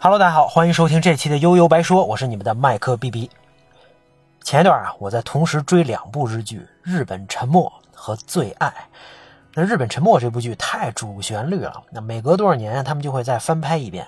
[0.00, 3.28] Hello，大家好，欢迎收听这期的悠悠白说，我是你们的麦克 B B。
[4.44, 7.60] 前一段啊，我在同时追两部日剧《日本沉没》
[7.92, 8.68] 和《最爱》。
[9.54, 14.06] 那《日本沉没》这部剧太主旋律了，那每隔多少年他们就会再翻拍一遍。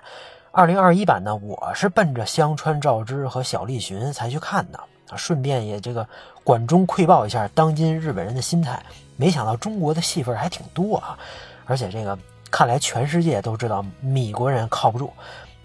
[0.53, 4.79] 二零二一版呢，我是奔着香川照之和小栗旬才去看的
[5.09, 6.07] 啊，顺便也这个
[6.45, 8.81] 管中窥豹一下当今日本人的心态。
[9.17, 11.19] 没想到中国的戏份还挺多啊，
[11.67, 12.17] 而且这个
[12.49, 15.13] 看来全世界都知道米国人靠不住。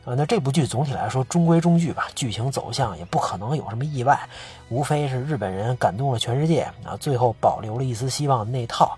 [0.05, 4.19] 啊，那这部剧总体来说中规中矩吧，剧情走向也不可能有什么意外，
[4.69, 8.97] 无非是日本人感动了全世界啊，最后保留了一丝希望那套。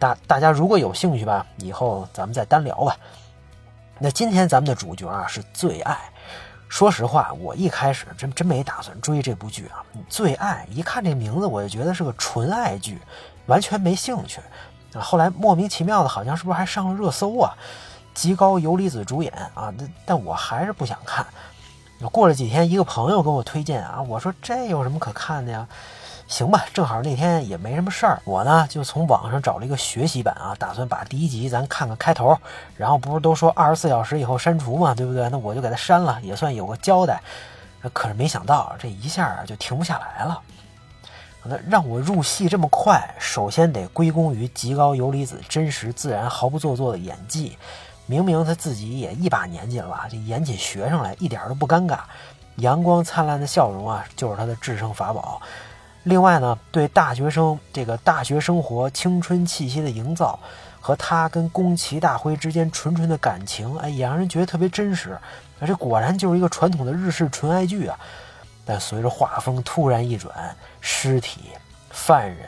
[0.00, 2.96] 大大家如果有兴趣吧，以后咱们再单聊吧。
[4.00, 5.96] 那今天咱们的主角啊是最爱。
[6.68, 9.82] 说实话，我一开始真真没打算追这部剧啊。
[10.08, 12.98] 最爱一看这名字，我就觉得是个纯爱剧，
[13.46, 14.40] 完全没兴趣。
[14.92, 17.56] 啊，后来莫名其妙的，好像是不是还上了热搜啊？
[18.18, 21.24] 极高游离子主演啊，但但我还是不想看。
[22.10, 25.64] 过了几天，一个朋友跟我推荐啊，我说这有什么可看的呀？
[26.26, 32.36] 行吧，正好那天也没什么事儿，我呢就从网上找了一个学习版啊，打算把第一集咱看个开头。
[32.76, 35.28] 然后不是都说二十四小时以后删除嘛，对不对？
[35.30, 37.22] 那我就给他删了，也算有个交代。
[37.92, 40.40] 可是没想到这一下就停不下来了。
[41.44, 47.56] 那让我入戏这么快，首先得归功于极高游离子真实自然、毫不做作的演技。
[48.08, 51.98] 明明他自己也一把年纪了吧，这演起学生来一点都不尴尬，
[52.56, 55.40] 阳光灿烂的笑容啊，就是他的制胜法宝。
[56.04, 60.38] 另外呢，对大学生这个大学生活青春气息的营造，
[60.80, 65.10] 和他跟宫崎大辉之间纯纯的感情，哎，也让人觉得特别真实。
[65.10, 65.20] 啊，
[65.66, 67.98] 这果然就是一个传统的日式纯爱剧啊。
[68.64, 71.40] 但随着画风突然一转，尸体、
[71.90, 72.38] 犯人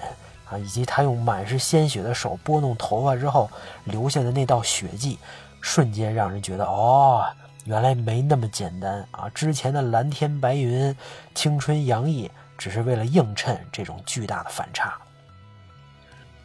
[0.49, 3.51] 啊，以及他用满是鲜血的手拨弄头发之后
[3.85, 5.19] 留下的那道血迹。
[5.61, 7.25] 瞬间让人觉得，哦，
[7.65, 9.29] 原来没那么简单啊！
[9.35, 10.95] 之前的蓝天白云、
[11.35, 14.95] 青春洋溢，只是为了映衬这种巨大的反差。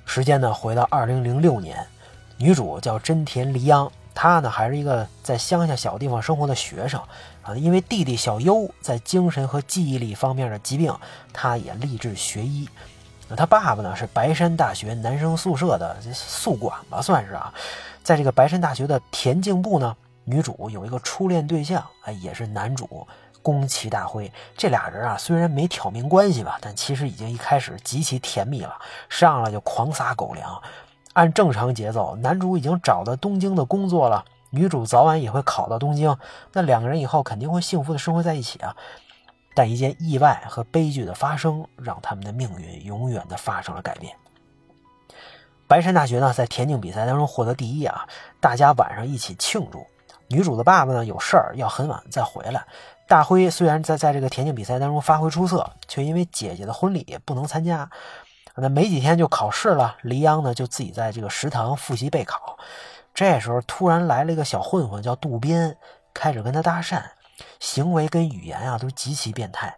[0.06, 1.85] 时间呢，回到二零零六年，
[2.38, 7.01] 女主叫真田梨央，她呢还是一个在乡下小地方生活的学生
[7.41, 7.56] 啊。
[7.56, 10.94] 因为弟弟小优在精神和记忆力方面的疾病，
[11.34, 12.69] 她也立志学医。
[13.28, 13.95] 那他爸爸呢？
[13.95, 17.51] 是白山大学男生宿舍的宿管吧，算是啊。
[18.05, 23.07] 在这个白山大学的田径部呢，女主有一个初恋对象，哎，也是男主
[23.41, 24.31] 宫崎大辉。
[24.55, 28.77] 这俩人啊，虽然没挑明关系吧，但其实已经一开始极其甜蜜了，
[29.09, 30.61] 上来就狂撒狗粮。
[31.13, 36.16] 按正常节奏，男主已经找到东京的工作了，女主早晚也会考到东京，
[36.53, 38.75] 那两个人以后肯定会幸福的生活在一起啊。
[39.55, 44.16] 但一件意外和悲剧的发生，让他们的命运永远的发生了改变。
[45.68, 48.08] 白山大学呢，在田径比赛当中获得第一啊，
[48.40, 49.86] 大家晚上一起庆祝。
[50.28, 52.66] 女主的爸爸呢，有事儿要很晚再回来。
[53.08, 57.90] 大辉虽然在在这个田径比赛当中发挥出色，却因为姐姐的婚礼不能参加。
[58.56, 62.58] 那没几天就考试了，黎央呢就自己在这个食堂复习备考。
[63.14, 65.78] 这时候突然来了一个小混混，叫渡边，
[66.14, 67.02] 开始跟他搭讪。
[67.59, 69.76] 行为跟语言啊都极其变态，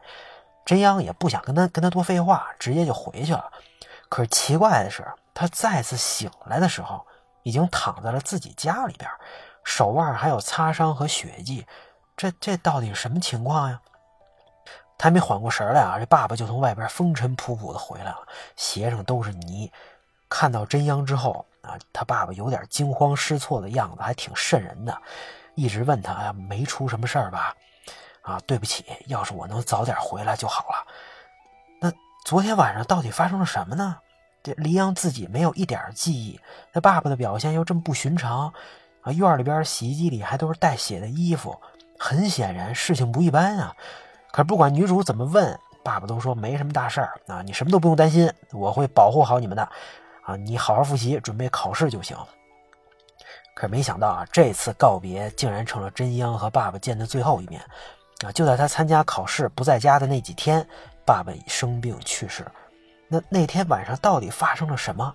[0.63, 3.45] 真央也不想跟他跟他多废话，直接就回去了。
[4.09, 5.03] 可是奇怪的是，
[5.39, 7.05] 他再次醒来的时候，
[7.43, 9.07] 已经躺在了自己家里边，
[9.63, 11.63] 手腕还有擦伤和血迹。
[12.15, 13.79] 这这到底什么情况呀？
[14.97, 19.71] 他还没缓过神来啊，这爸爸就从外边风尘仆仆的回来了，鞋上都是泥。
[20.27, 25.01] 看到真央之后啊，他爸爸有点惊慌失措的样子，还挺瘆人的。
[25.53, 27.55] 一直问他呀，没出什么事儿吧？
[28.23, 30.87] 啊，对不起，要是我能早点回来就好了。
[31.79, 31.91] 那
[32.25, 33.97] 昨天晚上到底发生了什么呢？
[34.43, 36.39] 这黎阳自己没有一点记忆，
[36.71, 38.53] 他爸爸的表现又这么不寻常
[39.01, 39.11] 啊！
[39.11, 41.59] 院里边洗衣机里还都是带血的衣服，
[41.99, 43.75] 很显然事情不一般啊。
[44.31, 49.63] 可是不管女主怎么问，爸爸都说没什么大事儿啊，你什么都不用担心，我会保护好你们的
[50.23, 52.15] 啊，你好好复习，准备考试就行。
[53.55, 57.59] 可是没想到啊，这次告别竟然成了真央和爸爸见的最后一面，
[58.23, 58.31] 啊！
[58.31, 60.63] 就在他参加考试不在家的那几天，
[61.03, 62.45] 爸爸生病去世。
[63.07, 65.13] 那那天晚上到底发生了什么？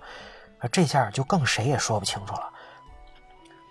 [0.70, 2.48] 这下就更谁也说不清楚了。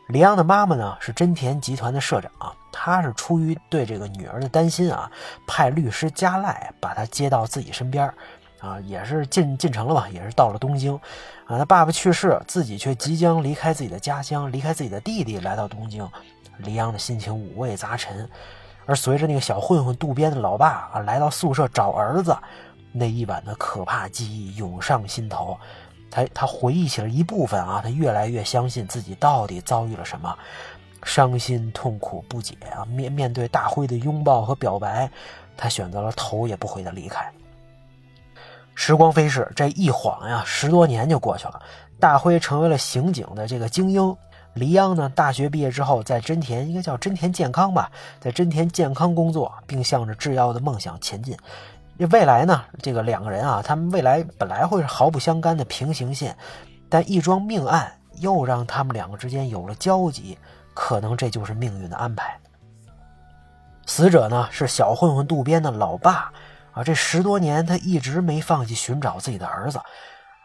[0.09, 2.31] 李阳的妈妈呢是真田集团的社长，
[2.71, 5.09] 她是出于对这个女儿的担心啊，
[5.47, 8.13] 派律师加赖把她接到自己身边。
[8.59, 10.93] 啊，也是进进城了吧，也是到了东京，
[11.47, 16.07] 啊，他爸爸去世，自己却即将离开自己的家乡，离开自己的弟弟，来到东京，
[16.57, 18.29] 李阳的心情五味杂陈。
[18.85, 22.37] 而随着那个小混混渡边的老爸啊来到宿舍找儿子，
[22.91, 25.57] 那一晚的可怕记忆涌上心头，
[26.09, 30.37] 他他回忆起了一部分啊，他越来越相信自己到底遭遇了什么。
[31.03, 32.85] 伤心、痛苦、不解啊！
[32.85, 35.09] 面面对大辉的拥抱和表白，
[35.57, 37.27] 他选择了头也不回的离开。
[38.75, 41.59] 时光飞逝，这一晃呀，十多年就过去了。
[41.99, 44.15] 大辉成为了刑警的这个精英，
[44.53, 51.35] 黎央呢，大学毕业之后，在真田应该叫真田健康吧，在真田健康工作，并向着制药的梦想前进。
[51.97, 56.35] 未来呢，这个两个人啊，他们未来本来会是毫不相干的平行线，
[56.89, 60.37] 但一桩命案又让他们两个之间有了交集，
[60.73, 62.37] 可能这就是命运的安排。
[63.85, 66.31] 死者呢是小混混渡边的老爸
[66.71, 69.79] 啊，这十多年他一直没放弃寻找自己的儿子，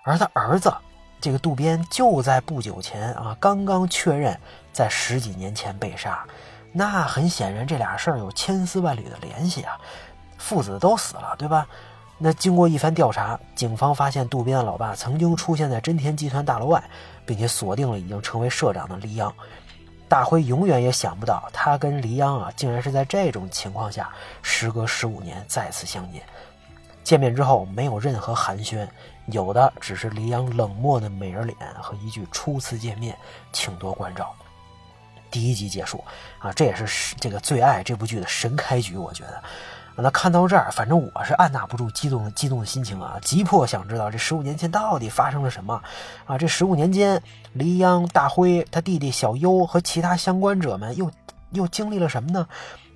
[0.04, 0.72] 而他儿子
[1.20, 4.38] 这个渡边就在不久前啊，刚刚确认
[4.72, 6.26] 在十几年前被杀，
[6.72, 9.78] 那很显然这俩事儿有千丝万缕的联系啊。
[10.38, 11.66] 父子都死了，对吧？
[12.18, 16.82] 那经过一番调查，警方发现渡边的老爸曾经出现在真田集团大楼外，
[17.26, 19.30] 并且锁定了已经成为社长的黎央。
[20.08, 24.08] 大辉永远也想不到，他跟黎央啊，竟然是在这种情况下，
[24.40, 26.22] 时隔十五年再次相见。
[27.04, 28.88] 见面之后，没有任何寒暄，
[29.26, 33.14] 有的只是黎央冷漠的美人脸和一句“初次见面，
[33.52, 34.34] 请多关照”。
[35.30, 36.02] 第一集结束
[36.38, 39.42] 啊，这也是这个《最爱》这部剧的神开局，我觉得。
[39.98, 45.82] 那看到这儿，反正我是按捺不住激动激动的心情啊，急迫想知道这十五年前到底发生了什么
[46.26, 46.36] 啊！
[46.36, 47.22] 这十五年间，
[47.54, 51.10] 黎央、大辉、他弟弟小优和其他相关者们又
[51.52, 52.46] 又经历了什么呢？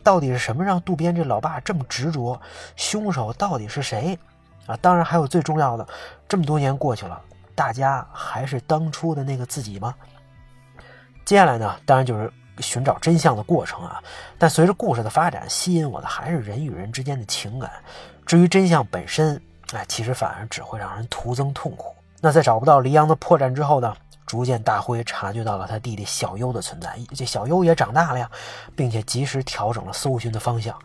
[0.03, 2.39] 到底是什么让渡边这老爸这么执着？
[2.77, 4.19] 凶手到底是谁？
[4.67, 5.89] 啊，当然还有最重要的，
[6.29, 7.19] 这么多年过去了，
[7.55, 9.95] 大家还是当初的那个自己吗？
[11.25, 12.31] 接下来呢，当然就是。
[12.61, 14.03] 寻找真相的过程啊，
[14.39, 17.71] 但随着故事的发展，吸引我的还是人与人之间的情感。
[18.27, 19.41] 至于真相本身，
[19.73, 21.95] 哎，其实反而只会让人徒增痛苦。
[22.21, 23.97] 那在找不到黎阳的破绽之后呢？
[24.27, 26.97] 逐渐，大辉察觉到了他弟弟小优的存在。
[27.17, 28.31] 这小优也长大了呀，
[28.77, 30.79] 并且及时调整了搜寻的方向。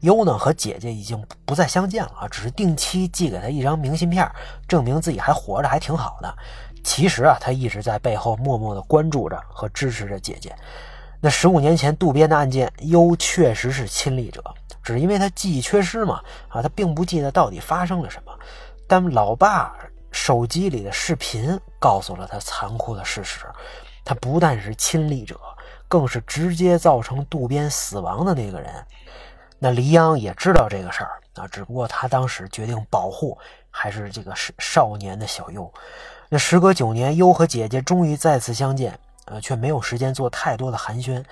[0.00, 4.30] 优呢和姐姐已经不再相见了啊，只是定期寄给他一张明信片，
[4.68, 6.36] 证明自己还活着，还挺好的。
[6.84, 10.54] 其实啊，他一直在背后默默地关注着和支持着姐姐。
[11.26, 14.40] 那十五年前渡边的案件，优确实是亲历者，
[14.80, 18.32] 只是因为他记忆缺失嘛，啊，他并不记得到底发生了什么。
[18.86, 19.74] 但老爸
[20.12, 23.44] 手机里的视频告诉了他残酷的事实：
[24.04, 25.36] 他不但是亲历者，
[25.88, 28.72] 更是直接造成渡边死亡的那个人。
[29.58, 33.36] 那黎央也知道这个事儿啊，只不过他当时决定保护
[33.68, 35.68] 还是这个少少年的小优。
[36.28, 38.96] 那时隔九年，优和姐姐终于再次相见，
[39.26, 41.22] 呃，却没有时间做太多的寒暄。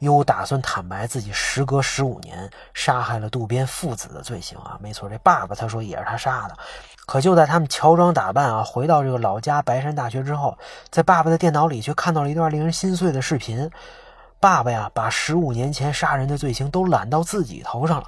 [0.00, 6.56] 优打算坦白自己时隔十五年杀害了渡边父子的罪行啊，没错，这爸爸他说也是他杀的。
[7.06, 10.56] 可就在他们乔装打扮啊，回到这个老家白山大学之后，
[10.90, 13.70] 在爸爸的电脑里却看到了一段令人心碎的视频。
[14.40, 18.06] 爸爸呀，把十五年前杀人的罪行都揽到自己头上了，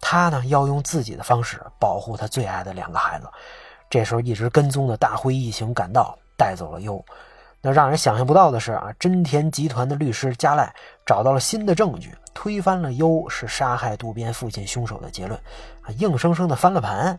[0.00, 3.28] 他呢要用自己的方式保护他最爱的两个孩子。
[3.90, 7.04] 这时候，一直跟踪的大辉一行赶到，带走了优。
[7.62, 10.74] 那让人想象不到的是啊，真田集团的律师加赖
[11.06, 15.40] 找到了新的证据，推翻了优是杀害渡边父亲凶手的结论，
[15.82, 17.18] 啊，硬生生的翻了盘。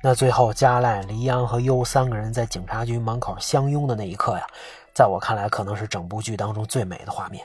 [0.00, 4.46] 那最后，加赖、黎央和优三个人在警察局门口相拥的那一刻呀，
[4.94, 7.44] 在我看来，可能是整部剧当中最美的画面。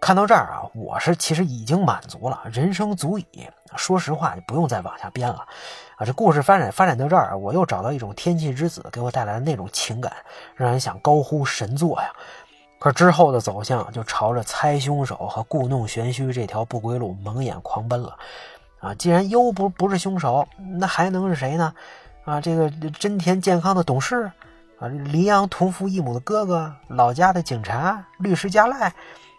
[0.00, 3.26] 看到这儿啊，我是其实已经满足了，人生足矣。
[3.76, 5.46] 说实话，就不用再往下编了
[5.96, 6.04] 啊。
[6.04, 10.12] 这故事发展发展到这儿，我又找到一种天气之子给我带来的那种情感，
[10.54, 12.10] 让人想高呼神作呀。
[12.78, 18.16] 可之后的走向就朝着猜凶手和故弄玄虚这条不归路蒙眼狂奔了
[18.78, 18.94] 啊。
[18.94, 20.46] 既然优不不是凶手，
[20.78, 21.74] 那还能是谁呢？
[22.24, 24.30] 啊，这个真田健康的董事
[24.78, 28.92] 啊，黎阳同父异母的哥哥，老家的警察律师加赖。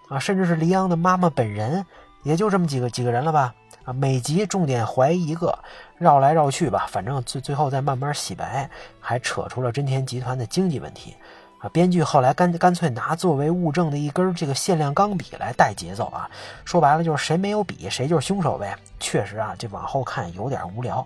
[0.07, 1.83] 啊，甚至是黎阳的妈妈本人，
[2.21, 3.55] 也就这么几个几个人了吧？
[3.85, 5.57] 啊，每集重点怀疑一个，
[5.97, 11.15] 绕来绕去吧，反正最最后再慢慢洗白，还扯出了真田集团的经济问题。
[11.59, 16.29] 啊，编剧后来干干脆拿作为物证的一根这个限量钢笔来带节奏啊，
[16.65, 18.75] 说白了就是谁没有笔谁就是凶手呗。
[18.99, 20.97] 确实啊，这往后看有点无聊。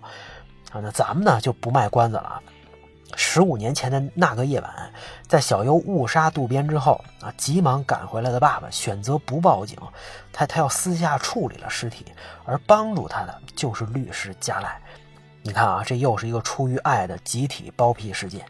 [0.72, 2.42] 啊，那咱们呢就不卖关子了啊。
[3.16, 4.92] 十五年前的那个夜晚，
[5.26, 9.76] 在小优误杀渡边之后啊，急忙赶回来的爸爸选择不报警，
[10.32, 12.06] 他他要私下处理了尸体，
[12.44, 14.80] 而帮助他的就是律师加赖。
[15.42, 18.44] 你看啊，这又是一个出于爱的集体包庇事件。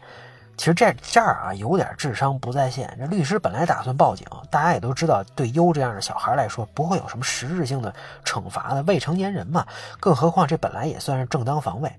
[0.57, 2.95] 其实这这儿啊，有点智商不在线。
[2.99, 7.91] 这律师本来打算报警，大家也都知道，对优这样的小孩来说，不会有什么实质性的
[8.23, 9.65] 惩罚的，未成年人嘛。
[9.99, 11.91] 更何况这本来也算是正当防卫。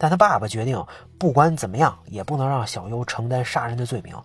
[0.00, 0.82] 但他爸爸决定，
[1.18, 4.16] 不管怎么样，也不能让小优承担杀人的罪名，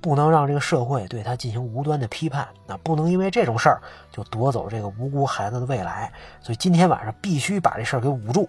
[0.00, 6.12] 不能让这个社会对他进行无端的批判，那不能因为这种事儿就夺走这个无辜孩子的未来。
[6.40, 8.48] 所以今天晚上必须把这事儿给捂住。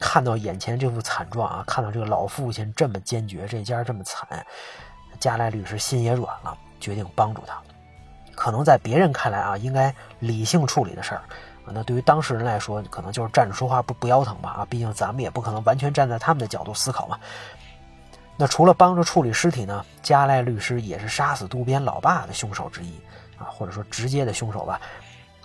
[0.00, 4.44] 看到眼前这副惨状啊，看到这个老父亲这么坚决，这家这么惨，
[5.20, 7.56] 加莱律师心也软了，决定帮助他。
[8.34, 11.22] 可能在别人看来啊，应该理性处理的事儿，
[11.66, 17.18] 那对于当事人来说，可能就是站着说话不不腰疼吧啊，毕竟咱们也不可能完全站在他们的角度思考嘛。
[18.36, 22.92] 那除了帮着处理尸体呢，加赖律师也是杀死渡边老爸的凶手之一
[23.38, 24.80] 啊，或者说直接的凶手吧。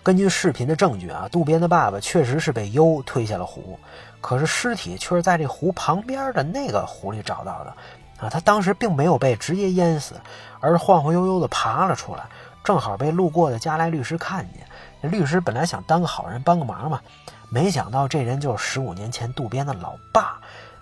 [0.02, 3.78] 根据视频的证据啊，渡边的爸爸确实是被优推下了湖，
[4.22, 7.74] 可是尸体却是在这湖旁边的那个湖里找到的
[8.20, 10.16] 啊，他当时并没有被直接淹死，
[10.60, 12.24] 而是晃晃悠悠的爬了出来。
[12.64, 14.66] 正好被路过的加莱律师看见，
[15.02, 17.02] 律师本来想当个好人帮个忙嘛，
[17.50, 20.40] 没想到这人就是十五年前渡边的老爸，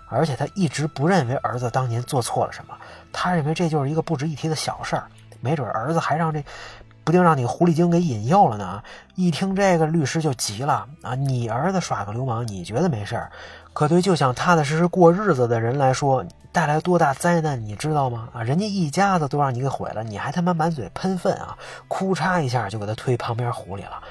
[0.08, 2.76] 而且他一直不认为儿子当年做错了什么，
[3.12, 5.06] 他认为这就是一个不值一提的小事儿，
[5.40, 6.44] 没准儿子还让这，
[7.04, 8.82] 不定让你狐狸精给引诱了呢。
[9.14, 11.14] 一听这个，律师就急了啊！
[11.14, 13.30] 你儿子耍个流氓，你觉得没事儿？
[13.76, 18.30] 可对就想踏踏实实过日子的人来说，带来多大灾难，你知道吗？
[18.32, 21.54] 啊，人家一家子都让你给毁了，你还他妈满嘴喷粪啊！
[21.86, 24.02] 哭嚓一下就给他推旁边湖里了。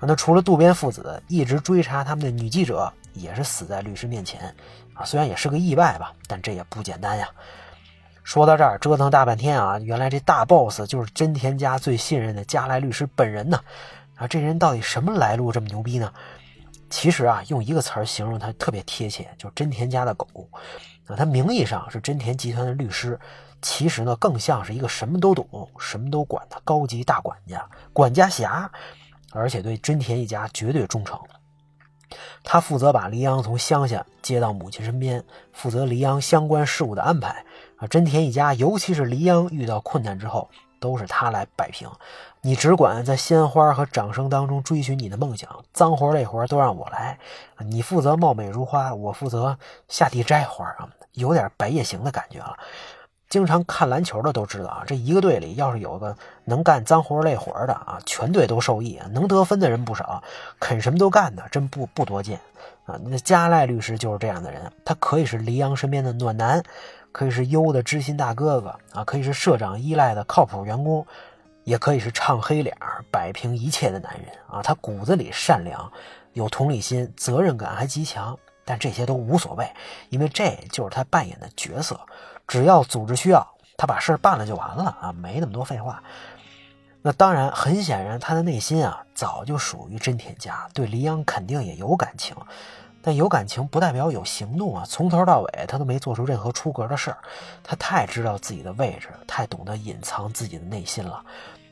[0.00, 4.52] 那除了渡边父子，一直追查他们的女记者也是死在律师面前
[4.94, 5.04] 啊。
[5.04, 7.28] 虽然也是个意外吧，但这也不简单呀。
[8.24, 13.60] 说到这儿，折腾大半天啊，原来这大 boss 就是真田家最信任的加来律师本人呢。
[14.16, 16.12] 啊，这人到底什么来路这么牛逼呢？
[16.90, 20.26] 其实啊，用一个词儿形容他特别贴切，就是真田家的狗。
[21.06, 23.18] 啊，他名义上是真田集团的律师，
[23.62, 28.70] 其实呢，更像是一个什么都懂、什么都管的高级大管家、管家侠，
[29.32, 31.18] 而且对真田一家绝对忠诚。
[32.42, 37.44] 他负责把黎阳从乡下接到母亲身边，负责黎阳相关事务的安排。
[37.76, 40.50] 啊，真田一家，尤其是黎阳遇到困难之后。
[40.80, 41.88] 都是他来摆平，
[42.40, 47.18] 你只管在鲜花和掌声当中追寻你的梦想，脏活累活都让我来。
[47.58, 49.58] 你负责貌美如花，我负责
[49.88, 52.56] 下地摘花啊，有点白夜行的感觉了。
[53.28, 58.98] 经常看篮球的都知道啊，这一个队里要是有个能干脏活累活的啊，全队都受益。
[59.10, 60.22] 能得分的人不少，
[60.58, 62.40] 肯什么都干的真不不多见
[62.86, 62.98] 啊。
[63.04, 66.62] 那加赖律师就是这样的人，他可以是黎阳身边的暖男。
[67.18, 71.04] 可以是优的知心大哥哥啊，可以是社长依赖的靠谱员工，
[71.64, 72.76] 也可以是唱黑脸
[73.10, 74.62] 摆平一切的男人啊。
[74.62, 75.90] 他骨子里善良，
[76.34, 78.38] 有同理心，责任感还极强。
[78.64, 79.68] 但这些都无所谓，
[80.10, 81.98] 因为这就是他扮演的角色。
[82.46, 83.44] 只要组织需要，
[83.76, 86.00] 他把事儿办了就完了啊，没那么多废话。
[87.02, 92.36] 那当然，很显然他的内心啊，早就属于真田家，对黎阳肯定也有感情。
[93.00, 94.84] 但有感情不代表有行动啊！
[94.86, 97.18] 从头到尾，他都没做出任何出格的事儿。
[97.62, 101.24] 他太知道自己的位置，太懂得隐藏自己的内心了。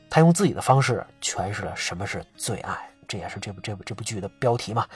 [0.09, 4.87] 他用自己的方式诠释了什么是最爱，这也是这部这部这部剧的标题嘛。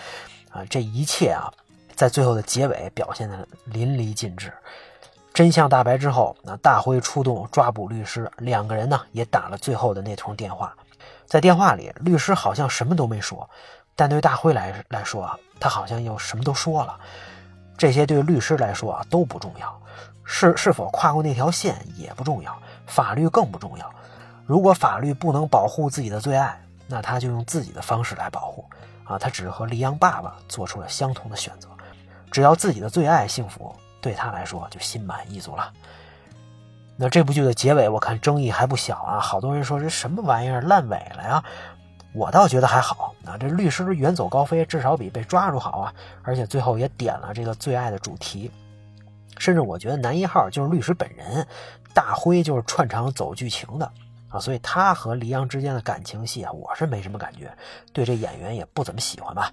[0.50, 1.51] 啊，这一切啊，
[1.95, 4.51] 在最后的结尾表现的淋漓尽致。
[5.33, 10.75] 真相大白之后，那大辉出动抓捕律师，两个人呢也打了最后的那通电话。
[11.25, 13.50] 在电话里，律师好像什么都没说。
[13.95, 17.00] 但对大辉来来说啊，他好像又什么都说了。
[17.77, 19.81] 这些对律师来说啊都不重要，
[20.24, 22.55] 是是否跨过那条线也不重要，
[22.86, 23.93] 法律更不重要。
[24.45, 28.69] 如果法律不能保护自己的最爱，那他就用自己的方式来保护。
[29.03, 31.67] 啊，他只是和黎阳爸爸做出了相同的选择。
[32.31, 35.71] 只要自己的最爱幸福，对他来说就心满意足了。
[36.95, 41.43] 那这部剧的结尾，我看争议还不小啊，好多人说这什么玩意儿烂尾了呀。
[42.13, 45.93] 我倒觉得还好啊，这律师远走高飞，至少比被抓住好啊！
[46.23, 48.49] 而且最后也点了这个最爱的主题，
[49.37, 51.45] 甚至我觉得男一号就是律师本人，
[51.93, 53.91] 大辉就是串场走剧情的
[54.29, 57.55] 啊，所以他和黎阳之间的感情戏啊，我是没什么感觉，
[57.93, 59.51] 对这演员也不怎么喜欢吧。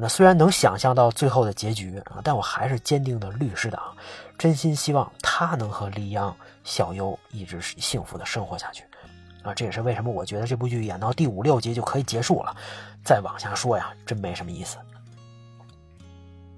[0.00, 3.82] 那虽然能想象到最后的结局啊，但我还是坚定的律师党，
[4.36, 8.84] 真心希望他能和黎阳、小优一直幸福的生活下去。
[9.42, 12.54] 啊，这也是为什么我觉得这部剧演到第五六集就可以结束了，
[13.04, 14.76] 再往下说呀，真没什么意思。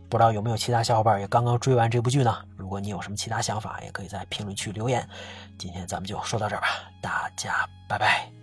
[0.09, 2.37] 不知道有没有其他小伙伴也刚刚追完这部剧呢？
[2.57, 5.09] 如果你有什么其他想法，也可以在评论区留言。
[5.57, 6.69] 今天咱们就说到这儿吧，
[7.01, 8.40] 大家拜拜。